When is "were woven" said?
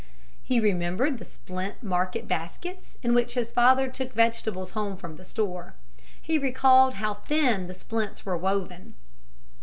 8.25-8.95